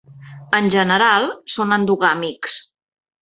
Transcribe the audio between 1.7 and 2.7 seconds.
endogàmics.